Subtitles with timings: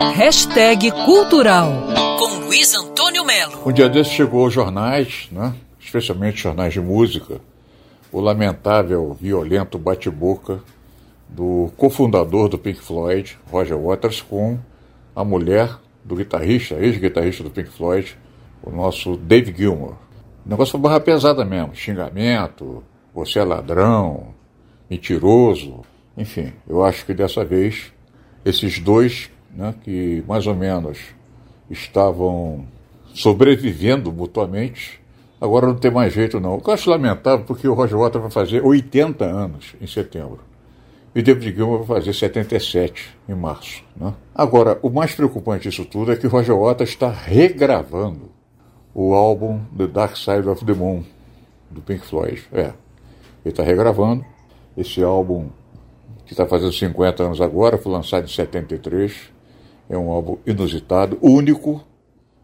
[0.00, 1.72] Hashtag Cultural
[2.20, 3.66] com Luiz Antônio Melo.
[3.66, 5.52] Um dia desse chegou aos jornais, né?
[5.80, 7.40] especialmente jornais de música,
[8.12, 10.62] o lamentável, violento bate-boca
[11.28, 14.60] do cofundador do Pink Floyd, Roger Waters, com
[15.16, 18.16] a mulher do guitarrista, ex-guitarrista do Pink Floyd,
[18.62, 19.96] o nosso Dave Gilmour.
[20.46, 24.28] O negócio foi barra pesada mesmo, xingamento, você é ladrão,
[24.88, 25.80] mentiroso,
[26.16, 27.92] enfim, eu acho que dessa vez
[28.44, 30.98] esses dois, né, que mais ou menos
[31.70, 32.66] estavam
[33.14, 35.00] sobrevivendo mutuamente,
[35.40, 36.60] agora não tem mais jeito não.
[36.64, 40.40] Eu acho lamentável porque o Roger Waters vai fazer 80 anos em setembro.
[41.14, 43.82] E David Gilmour vai fazer 77 em março.
[43.96, 44.14] Né?
[44.34, 48.30] Agora, o mais preocupante disso tudo é que o Roger Waters está regravando
[48.94, 51.02] o álbum The Dark Side of the Moon,
[51.70, 52.42] do Pink Floyd.
[52.52, 52.72] É,
[53.44, 54.24] ele está regravando
[54.76, 55.48] esse álbum
[56.26, 59.30] que está fazendo 50 anos agora, foi lançado em 73.
[59.88, 61.82] É um álbum inusitado, único,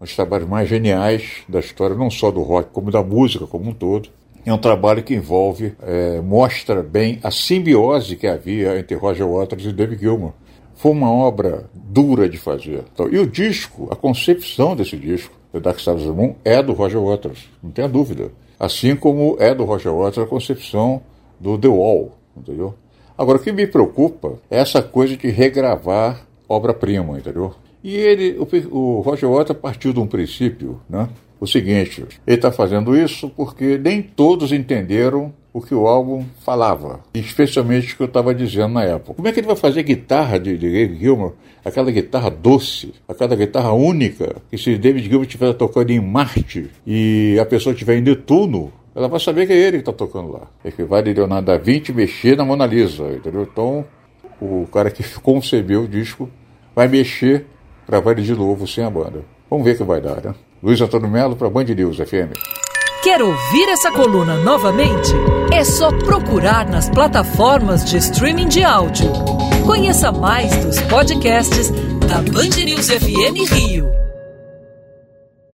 [0.00, 3.70] um dos trabalhos mais geniais da história, não só do rock, como da música como
[3.70, 4.08] um todo.
[4.44, 9.64] É um trabalho que envolve, é, mostra bem a simbiose que havia entre Roger Waters
[9.64, 10.32] e David Gilmour.
[10.76, 12.84] Foi uma obra dura de fazer.
[12.92, 16.62] Então, e o disco, a concepção desse disco, The Dark Side of the Moon, é
[16.62, 18.30] do Roger Waters, não tenha dúvida.
[18.58, 21.02] Assim como é do Roger Waters a concepção
[21.40, 22.74] do The Wall, entendeu?
[23.18, 27.54] Agora, o que me preocupa é essa coisa de regravar obra-prima, entendeu?
[27.82, 31.08] E ele, o, o Roger Waters partiu de um princípio, né?
[31.38, 37.00] O seguinte, ele está fazendo isso porque nem todos entenderam o que o álbum falava,
[37.14, 39.14] especialmente o que eu estava dizendo na época.
[39.14, 41.32] Como é que ele vai fazer guitarra de, de David Gilmour,
[41.64, 47.38] aquela guitarra doce, aquela guitarra única, que se David Gilmour estiver tocando em Marte e
[47.40, 50.48] a pessoa estiver em Netuno, ela vai saber que é ele que está tocando lá.
[50.88, 53.42] Vai de Leonardo da Vinci mexer na Mona Lisa, entendeu?
[53.42, 53.84] Então,
[54.40, 56.28] o cara que concebeu o disco
[56.74, 57.46] vai mexer,
[57.88, 59.24] gravar ele de novo sem a banda.
[59.50, 60.34] Vamos ver o que vai dar, né?
[60.62, 62.32] Luiz Antônio Melo para Band News FM.
[63.02, 65.12] Quer ouvir essa coluna novamente?
[65.52, 69.12] É só procurar nas plataformas de streaming de áudio.
[69.64, 71.70] Conheça mais dos podcasts
[72.08, 74.05] da Band News FM Rio.